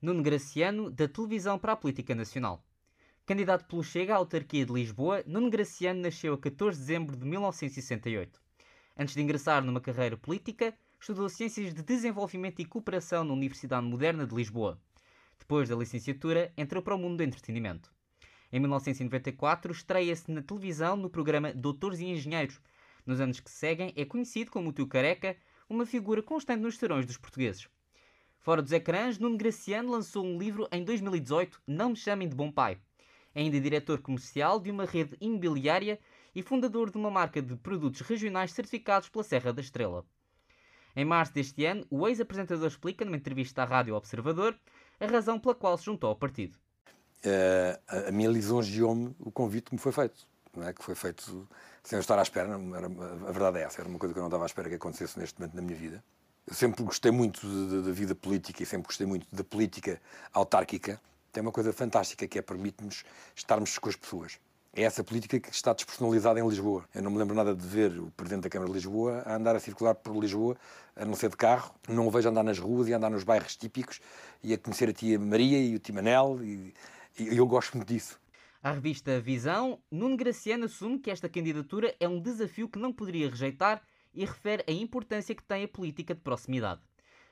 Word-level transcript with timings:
Nuno 0.00 0.22
Graciano, 0.22 0.90
da 0.90 1.08
televisão 1.08 1.58
para 1.58 1.72
a 1.72 1.76
política 1.76 2.14
nacional. 2.14 2.64
Candidato 3.26 3.64
pelo 3.64 3.82
Chega 3.82 4.14
à 4.14 4.16
autarquia 4.16 4.64
de 4.64 4.72
Lisboa, 4.72 5.24
Nuno 5.26 5.50
Graciano 5.50 6.00
nasceu 6.00 6.34
a 6.34 6.38
14 6.38 6.78
de 6.78 6.86
dezembro 6.86 7.16
de 7.16 7.26
1968. 7.26 8.40
Antes 8.96 9.16
de 9.16 9.22
ingressar 9.22 9.64
numa 9.64 9.80
carreira 9.80 10.16
política, 10.16 10.72
estudou 11.00 11.28
Ciências 11.28 11.74
de 11.74 11.82
Desenvolvimento 11.82 12.60
e 12.60 12.64
Cooperação 12.64 13.24
na 13.24 13.32
Universidade 13.32 13.84
Moderna 13.84 14.24
de 14.24 14.36
Lisboa. 14.36 14.80
Depois 15.36 15.68
da 15.68 15.74
licenciatura, 15.74 16.52
entrou 16.56 16.80
para 16.80 16.94
o 16.94 16.98
mundo 16.98 17.16
do 17.16 17.24
entretenimento. 17.24 17.92
Em 18.52 18.60
1994, 18.60 19.72
estreia-se 19.72 20.30
na 20.30 20.42
televisão 20.42 20.96
no 20.96 21.10
programa 21.10 21.52
Doutores 21.52 21.98
e 21.98 22.04
Engenheiros. 22.04 22.60
Nos 23.04 23.20
anos 23.20 23.40
que 23.40 23.50
seguem, 23.50 23.92
é 23.96 24.04
conhecido 24.04 24.52
como 24.52 24.70
o 24.70 24.72
Tio 24.72 24.86
Careca, 24.86 25.36
uma 25.68 25.84
figura 25.84 26.22
constante 26.22 26.62
nos 26.62 26.78
serões 26.78 27.04
dos 27.04 27.16
portugueses. 27.16 27.68
Fora 28.40 28.62
dos 28.62 28.72
ecrãs, 28.72 29.18
Nuno 29.18 29.36
Graciano 29.36 29.90
lançou 29.90 30.24
um 30.24 30.38
livro 30.38 30.68
em 30.72 30.84
2018, 30.84 31.60
Não 31.66 31.90
Me 31.90 31.96
Chamem 31.96 32.28
de 32.28 32.34
Bom 32.34 32.50
Pai. 32.50 32.78
É 33.34 33.40
ainda 33.40 33.60
diretor 33.60 34.00
comercial 34.00 34.58
de 34.58 34.70
uma 34.70 34.84
rede 34.84 35.16
imobiliária 35.20 35.98
e 36.34 36.42
fundador 36.42 36.90
de 36.90 36.96
uma 36.96 37.10
marca 37.10 37.42
de 37.42 37.56
produtos 37.56 38.00
regionais 38.00 38.52
certificados 38.52 39.08
pela 39.08 39.24
Serra 39.24 39.52
da 39.52 39.60
Estrela. 39.60 40.04
Em 40.96 41.04
março 41.04 41.34
deste 41.34 41.64
ano, 41.64 41.86
o 41.90 42.08
ex-apresentador 42.08 42.66
explica 42.66 43.04
numa 43.04 43.16
entrevista 43.16 43.62
à 43.62 43.64
Rádio 43.64 43.94
Observador 43.94 44.58
a 44.98 45.06
razão 45.06 45.38
pela 45.38 45.54
qual 45.54 45.76
se 45.76 45.84
juntou 45.84 46.10
ao 46.10 46.16
partido. 46.16 46.56
Uh, 47.24 48.08
a 48.08 48.12
minha 48.12 48.28
lisonjeou-me 48.28 49.14
o 49.18 49.30
convite 49.30 49.70
que 49.70 49.74
me 49.74 49.80
foi 49.80 49.92
feito, 49.92 50.26
é? 50.62 50.72
que 50.72 50.82
foi 50.82 50.94
feito 50.94 51.46
sem 51.82 51.96
eu 51.96 52.00
estar 52.00 52.18
à 52.18 52.22
espera. 52.22 52.48
Era, 52.48 52.86
a 52.86 53.32
verdade 53.32 53.58
é 53.58 53.62
essa, 53.62 53.80
era 53.80 53.88
uma 53.88 53.98
coisa 53.98 54.12
que 54.12 54.18
eu 54.18 54.22
não 54.22 54.28
estava 54.28 54.44
à 54.44 54.46
espera 54.46 54.68
que 54.68 54.76
acontecesse 54.76 55.18
neste 55.18 55.38
momento 55.38 55.54
na 55.54 55.62
minha 55.62 55.76
vida. 55.76 56.02
Sempre 56.50 56.82
gostei 56.82 57.10
muito 57.10 57.46
da 57.82 57.92
vida 57.92 58.14
política 58.14 58.62
e 58.62 58.66
sempre 58.66 58.86
gostei 58.86 59.06
muito 59.06 59.26
da 59.30 59.44
política 59.44 60.00
autárquica. 60.32 61.00
Tem 61.32 61.42
uma 61.42 61.52
coisa 61.52 61.72
fantástica 61.72 62.26
que 62.26 62.38
é 62.38 62.42
permite-nos 62.42 63.04
estarmos 63.34 63.78
com 63.78 63.88
as 63.88 63.96
pessoas. 63.96 64.38
É 64.74 64.82
essa 64.82 65.02
política 65.02 65.40
que 65.40 65.50
está 65.50 65.72
despersonalizada 65.72 66.38
em 66.38 66.48
Lisboa. 66.48 66.84
Eu 66.94 67.02
não 67.02 67.10
me 67.10 67.18
lembro 67.18 67.34
nada 67.34 67.54
de 67.54 67.66
ver 67.66 67.98
o 67.98 68.10
Presidente 68.12 68.44
da 68.44 68.48
Câmara 68.48 68.70
de 68.70 68.74
Lisboa 68.76 69.22
a 69.26 69.34
andar 69.34 69.56
a 69.56 69.60
circular 69.60 69.94
por 69.94 70.16
Lisboa, 70.16 70.56
a 70.94 71.04
não 71.04 71.14
ser 71.14 71.30
de 71.30 71.36
carro. 71.36 71.74
Não 71.88 72.06
o 72.06 72.10
vejo 72.10 72.28
andar 72.28 72.42
nas 72.42 72.58
ruas 72.58 72.88
e 72.88 72.92
andar 72.92 73.10
nos 73.10 73.24
bairros 73.24 73.56
típicos 73.56 74.00
e 74.42 74.54
a 74.54 74.58
conhecer 74.58 74.88
a 74.88 74.92
tia 74.92 75.18
Maria 75.18 75.58
e 75.58 75.74
o 75.74 75.78
tio 75.78 75.94
Manel. 75.94 76.38
E, 76.42 76.74
e 77.18 77.36
eu 77.36 77.46
gosto 77.46 77.76
muito 77.76 77.88
disso. 77.88 78.20
À 78.62 78.72
revista 78.72 79.20
Visão, 79.20 79.78
Nuno 79.90 80.16
Graciano 80.16 80.64
assume 80.64 80.98
que 80.98 81.10
esta 81.10 81.28
candidatura 81.28 81.94
é 82.00 82.08
um 82.08 82.20
desafio 82.20 82.68
que 82.68 82.78
não 82.78 82.92
poderia 82.92 83.30
rejeitar 83.30 83.82
e 84.12 84.24
refere 84.24 84.64
a 84.66 84.72
importância 84.72 85.34
que 85.34 85.42
tem 85.42 85.64
a 85.64 85.68
política 85.68 86.14
de 86.14 86.20
proximidade. 86.20 86.80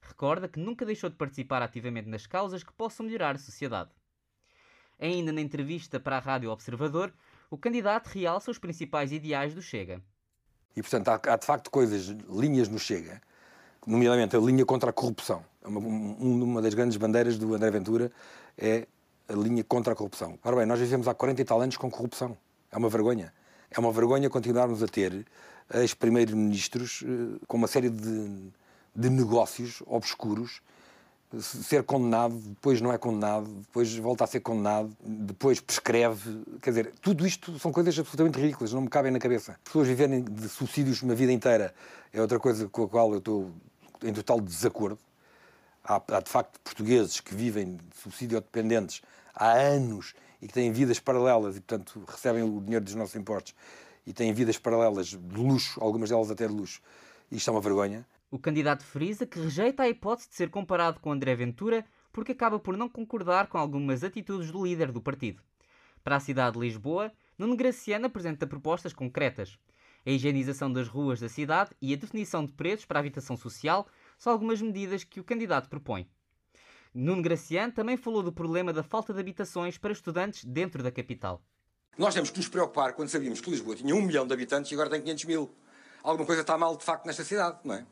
Recorda 0.00 0.48
que 0.48 0.60
nunca 0.60 0.86
deixou 0.86 1.10
de 1.10 1.16
participar 1.16 1.62
ativamente 1.62 2.08
nas 2.08 2.26
causas 2.26 2.62
que 2.62 2.72
possam 2.72 3.06
melhorar 3.06 3.34
a 3.34 3.38
sociedade. 3.38 3.90
Ainda 4.98 5.32
na 5.32 5.40
entrevista 5.40 6.00
para 6.00 6.16
a 6.16 6.20
Rádio 6.20 6.50
Observador, 6.50 7.12
o 7.50 7.56
candidato 7.56 8.08
realça 8.08 8.50
os 8.50 8.58
principais 8.58 9.12
ideais 9.12 9.54
do 9.54 9.62
Chega. 9.62 10.02
E, 10.76 10.82
portanto, 10.82 11.08
há, 11.08 11.20
há 11.32 11.36
de 11.36 11.46
facto 11.46 11.70
coisas, 11.70 12.06
linhas 12.28 12.68
no 12.68 12.78
Chega, 12.78 13.20
nomeadamente 13.86 14.36
a 14.36 14.40
linha 14.40 14.64
contra 14.64 14.90
a 14.90 14.92
corrupção. 14.92 15.44
Uma, 15.64 15.80
uma 15.80 16.62
das 16.62 16.74
grandes 16.74 16.96
bandeiras 16.96 17.38
do 17.38 17.54
André 17.54 17.70
Ventura 17.70 18.12
é 18.56 18.86
a 19.28 19.32
linha 19.32 19.62
contra 19.62 19.92
a 19.92 19.96
corrupção. 19.96 20.38
Ora 20.42 20.56
bem, 20.56 20.66
nós 20.66 20.80
vivemos 20.80 21.06
há 21.06 21.14
40 21.14 21.42
e 21.42 21.44
tal 21.44 21.60
anos 21.60 21.76
com 21.76 21.90
corrupção. 21.90 22.36
É 22.70 22.76
uma 22.76 22.88
vergonha. 22.88 23.32
É 23.70 23.78
uma 23.78 23.92
vergonha 23.92 24.30
continuarmos 24.30 24.82
a 24.82 24.86
ter 24.86 25.26
ex-primeiros-ministros 25.74 27.04
eh, 27.04 27.38
com 27.46 27.56
uma 27.56 27.66
série 27.66 27.90
de, 27.90 28.50
de 28.94 29.10
negócios 29.10 29.82
obscuros 29.86 30.60
ser 31.40 31.82
condenado, 31.82 32.34
depois 32.34 32.80
não 32.80 32.92
é 32.92 32.96
condenado, 32.96 33.46
depois 33.46 33.94
volta 33.96 34.24
a 34.24 34.26
ser 34.26 34.40
condenado, 34.40 34.96
depois 35.02 35.60
prescreve. 35.60 36.42
Quer 36.62 36.70
dizer, 36.70 36.92
tudo 37.02 37.26
isto 37.26 37.58
são 37.58 37.70
coisas 37.70 37.98
absolutamente 37.98 38.40
ridículas, 38.40 38.72
não 38.72 38.80
me 38.80 38.88
cabem 38.88 39.12
na 39.12 39.18
cabeça. 39.18 39.58
Pessoas 39.62 39.86
viverem 39.86 40.22
de 40.22 40.48
subsídios 40.48 41.02
uma 41.02 41.14
vida 41.14 41.30
inteira 41.30 41.74
é 42.12 42.20
outra 42.20 42.38
coisa 42.38 42.66
com 42.68 42.84
a 42.84 42.88
qual 42.88 43.12
eu 43.12 43.18
estou 43.18 43.50
em 44.02 44.12
total 44.12 44.40
desacordo. 44.40 44.98
Há, 45.84 46.00
há 46.08 46.20
de 46.20 46.30
facto 46.30 46.58
portugueses 46.60 47.20
que 47.20 47.34
vivem 47.34 47.76
de 47.76 48.00
subsídio 48.02 48.40
dependentes 48.40 49.02
há 49.34 49.52
anos 49.52 50.14
e 50.40 50.46
que 50.46 50.52
têm 50.54 50.72
vidas 50.72 50.98
paralelas 50.98 51.56
e, 51.56 51.60
portanto, 51.60 52.02
recebem 52.06 52.42
o 52.42 52.60
dinheiro 52.60 52.84
dos 52.84 52.94
nossos 52.94 53.14
impostos 53.14 53.54
e 54.08 54.12
têm 54.14 54.32
vidas 54.32 54.56
paralelas 54.56 55.08
de 55.08 55.18
luxo, 55.18 55.78
algumas 55.84 56.08
delas 56.08 56.30
até 56.30 56.48
de 56.48 56.54
luxo. 56.54 56.80
Isto 57.30 57.50
é 57.50 57.52
uma 57.52 57.60
vergonha. 57.60 58.06
O 58.30 58.38
candidato 58.38 58.82
frisa 58.82 59.26
que 59.26 59.38
rejeita 59.38 59.82
a 59.82 59.88
hipótese 59.88 60.30
de 60.30 60.34
ser 60.34 60.48
comparado 60.48 60.98
com 60.98 61.12
André 61.12 61.36
Ventura 61.36 61.84
porque 62.10 62.32
acaba 62.32 62.58
por 62.58 62.74
não 62.74 62.88
concordar 62.88 63.48
com 63.48 63.58
algumas 63.58 64.02
atitudes 64.02 64.50
do 64.50 64.64
líder 64.64 64.92
do 64.92 65.02
partido. 65.02 65.42
Para 66.02 66.16
a 66.16 66.20
cidade 66.20 66.54
de 66.54 66.60
Lisboa, 66.60 67.12
Nuno 67.36 67.54
Graciano 67.54 68.06
apresenta 68.06 68.46
propostas 68.46 68.94
concretas. 68.94 69.58
A 70.06 70.10
higienização 70.10 70.72
das 70.72 70.88
ruas 70.88 71.20
da 71.20 71.28
cidade 71.28 71.72
e 71.82 71.92
a 71.92 71.96
definição 71.96 72.46
de 72.46 72.52
preços 72.54 72.86
para 72.86 72.98
a 72.98 73.00
habitação 73.00 73.36
social 73.36 73.86
são 74.18 74.32
algumas 74.32 74.62
medidas 74.62 75.04
que 75.04 75.20
o 75.20 75.24
candidato 75.24 75.68
propõe. 75.68 76.08
Nuno 76.94 77.20
Graciano 77.20 77.74
também 77.74 77.98
falou 77.98 78.22
do 78.22 78.32
problema 78.32 78.72
da 78.72 78.82
falta 78.82 79.12
de 79.12 79.20
habitações 79.20 79.76
para 79.76 79.92
estudantes 79.92 80.46
dentro 80.46 80.82
da 80.82 80.90
capital. 80.90 81.42
Nós 81.98 82.14
temos 82.14 82.30
que 82.30 82.38
nos 82.38 82.46
preocupar 82.46 82.92
quando 82.92 83.08
sabíamos 83.08 83.40
que 83.40 83.50
Lisboa 83.50 83.74
tinha 83.74 83.94
um 83.94 84.00
milhão 84.00 84.24
de 84.24 84.32
habitantes 84.32 84.70
e 84.70 84.74
agora 84.74 84.88
tem 84.88 85.02
500 85.02 85.24
mil. 85.24 85.50
Alguma 86.00 86.24
coisa 86.24 86.42
está 86.42 86.56
mal, 86.56 86.76
de 86.76 86.84
facto, 86.84 87.04
nesta 87.04 87.24
cidade, 87.24 87.58
não 87.64 87.74
é? 87.74 87.84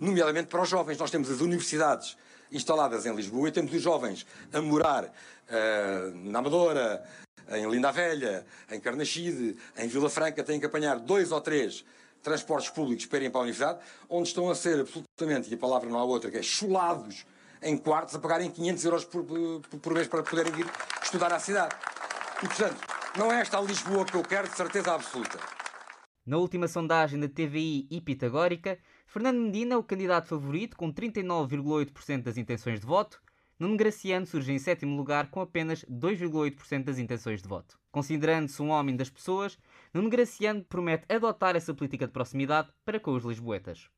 nomeadamente 0.00 0.48
para 0.48 0.62
os 0.62 0.68
jovens. 0.68 0.96
Nós 0.96 1.10
temos 1.10 1.30
as 1.30 1.40
universidades 1.40 2.16
instaladas 2.50 3.06
em 3.06 3.14
Lisboa 3.14 3.48
e 3.48 3.52
temos 3.52 3.72
os 3.72 3.82
jovens 3.82 4.26
a 4.52 4.60
morar 4.62 5.04
uh, 5.04 6.30
na 6.30 6.38
Amadora, 6.38 7.04
em 7.50 7.68
Linda 7.68 7.92
Velha, 7.92 8.46
em 8.70 8.80
Carnaxide, 8.80 9.56
em 9.76 9.88
Vila 9.88 10.08
Franca, 10.08 10.42
têm 10.42 10.58
que 10.58 10.66
apanhar 10.66 10.98
dois 10.98 11.32
ou 11.32 11.40
três 11.40 11.84
transportes 12.22 12.70
públicos 12.70 13.06
para 13.06 13.18
irem 13.18 13.30
para 13.30 13.40
a 13.40 13.42
universidade, 13.42 13.80
onde 14.08 14.28
estão 14.28 14.48
a 14.48 14.54
ser 14.54 14.80
absolutamente, 14.80 15.50
e 15.50 15.54
a 15.54 15.58
palavra 15.58 15.88
não 15.88 15.98
há 15.98 16.04
outra, 16.04 16.30
que 16.30 16.38
é 16.38 16.42
chulados 16.42 17.26
em 17.62 17.76
quartos 17.76 18.14
a 18.14 18.18
pagarem 18.18 18.50
500 18.50 18.84
euros 18.84 19.04
por, 19.04 19.24
por, 19.24 19.60
por 19.80 19.94
mês 19.94 20.06
para 20.06 20.22
poderem 20.22 20.52
ir 20.60 20.66
estudar 21.02 21.32
à 21.32 21.38
cidade. 21.38 21.74
E, 22.42 22.46
portanto, 22.46 22.99
não 23.16 23.32
é 23.32 23.40
esta 23.40 23.58
a 23.58 23.60
Lisboa 23.60 24.04
que 24.04 24.16
eu 24.16 24.22
quero, 24.22 24.48
de 24.48 24.56
certeza 24.56 24.94
absoluta. 24.94 25.38
Na 26.24 26.36
última 26.36 26.68
sondagem 26.68 27.18
da 27.18 27.28
TVI 27.28 27.88
e 27.90 28.00
Pitagórica, 28.00 28.78
Fernando 29.06 29.40
Medina 29.40 29.74
é 29.74 29.76
o 29.76 29.82
candidato 29.82 30.28
favorito 30.28 30.76
com 30.76 30.92
39,8% 30.92 32.22
das 32.22 32.36
intenções 32.36 32.78
de 32.78 32.86
voto. 32.86 33.20
Nuno 33.58 33.76
Graciano 33.76 34.26
surge 34.26 34.52
em 34.52 34.58
sétimo 34.58 34.96
lugar 34.96 35.30
com 35.30 35.40
apenas 35.40 35.84
2,8% 35.84 36.84
das 36.84 36.98
intenções 36.98 37.42
de 37.42 37.48
voto. 37.48 37.78
Considerando-se 37.90 38.62
um 38.62 38.70
homem 38.70 38.96
das 38.96 39.10
pessoas, 39.10 39.58
Nuno 39.92 40.08
Graciano 40.08 40.64
promete 40.64 41.04
adotar 41.12 41.56
essa 41.56 41.74
política 41.74 42.06
de 42.06 42.12
proximidade 42.12 42.70
para 42.84 43.00
com 43.00 43.12
os 43.12 43.24
lisboetas. 43.24 43.90